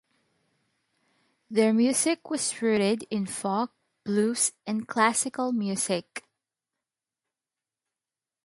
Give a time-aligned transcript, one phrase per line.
[1.51, 3.71] Their music was rooted in folk,
[4.03, 6.23] blues, and classical music.